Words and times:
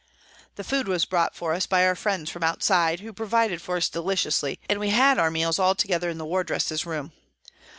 The 0.55 0.63
food 0.63 0.87
was 0.87 1.05
brought 1.05 1.35
for 1.35 1.53
us 1.53 1.67
by 1.67 1.85
our 1.85 1.93
friends 1.93 2.31
from 2.31 2.41
outside, 2.43 3.01
who 3.01 3.13
provided 3.13 3.61
for 3.61 3.77
us 3.77 3.87
deliciously, 3.87 4.59
and 4.67 4.79
we 4.79 4.89
had 4.89 5.19
our 5.19 5.29
meals 5.29 5.59
all 5.59 5.75
together 5.75 6.09
in 6.09 6.17
the 6.17 6.25
wardresses' 6.25 6.87
room. 6.87 7.11